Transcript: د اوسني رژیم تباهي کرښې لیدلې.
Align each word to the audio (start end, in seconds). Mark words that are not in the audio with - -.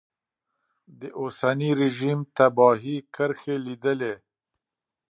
د 0.99 1.01
اوسني 1.21 1.71
رژیم 1.81 2.19
تباهي 2.35 2.97
کرښې 3.15 3.55
لیدلې. 3.65 4.13